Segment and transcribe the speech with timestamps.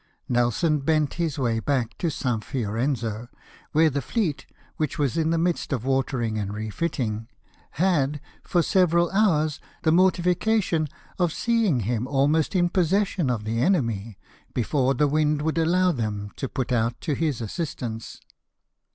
[0.27, 2.43] Nelson bent his way back to St.
[2.43, 3.27] Fiorenzo,
[3.71, 7.27] where the fleet, which was in the midst of watering and refitting,
[7.73, 10.87] had, for seven hours, the mortification
[11.19, 14.17] of seeing him almost in possession of the enemy,
[14.55, 18.19] before the wind would allow them to put out to his assistance.